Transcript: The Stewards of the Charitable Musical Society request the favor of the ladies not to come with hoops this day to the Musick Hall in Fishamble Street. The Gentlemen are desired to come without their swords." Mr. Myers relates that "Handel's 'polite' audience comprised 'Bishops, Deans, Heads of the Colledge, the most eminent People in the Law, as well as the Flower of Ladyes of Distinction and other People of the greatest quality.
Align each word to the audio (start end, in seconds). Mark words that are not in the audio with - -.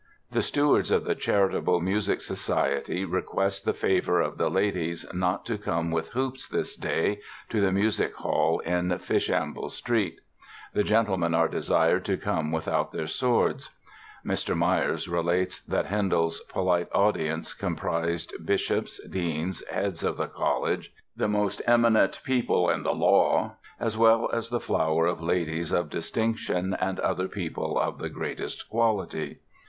The 0.31 0.41
Stewards 0.41 0.89
of 0.89 1.03
the 1.03 1.13
Charitable 1.13 1.79
Musical 1.79 2.19
Society 2.23 3.05
request 3.05 3.65
the 3.65 3.73
favor 3.75 4.19
of 4.19 4.39
the 4.39 4.49
ladies 4.49 5.05
not 5.13 5.45
to 5.45 5.59
come 5.59 5.91
with 5.91 6.09
hoops 6.13 6.47
this 6.47 6.75
day 6.75 7.19
to 7.49 7.61
the 7.61 7.71
Musick 7.71 8.15
Hall 8.15 8.57
in 8.61 8.89
Fishamble 8.97 9.69
Street. 9.69 10.19
The 10.73 10.83
Gentlemen 10.83 11.35
are 11.35 11.47
desired 11.47 12.03
to 12.05 12.17
come 12.17 12.51
without 12.51 12.91
their 12.91 13.05
swords." 13.05 13.69
Mr. 14.25 14.57
Myers 14.57 15.07
relates 15.07 15.59
that 15.65 15.85
"Handel's 15.85 16.39
'polite' 16.49 16.89
audience 16.95 17.53
comprised 17.53 18.33
'Bishops, 18.43 18.99
Deans, 19.07 19.63
Heads 19.67 20.03
of 20.03 20.17
the 20.17 20.25
Colledge, 20.25 20.91
the 21.15 21.27
most 21.27 21.61
eminent 21.67 22.21
People 22.23 22.71
in 22.71 22.81
the 22.81 22.95
Law, 22.95 23.57
as 23.79 23.95
well 23.99 24.31
as 24.33 24.49
the 24.49 24.59
Flower 24.59 25.05
of 25.05 25.21
Ladyes 25.21 25.71
of 25.71 25.91
Distinction 25.91 26.73
and 26.73 26.99
other 27.01 27.27
People 27.27 27.77
of 27.79 27.99
the 27.99 28.09
greatest 28.09 28.67
quality. 28.67 29.41